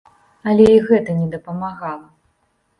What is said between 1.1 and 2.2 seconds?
не дапамагала.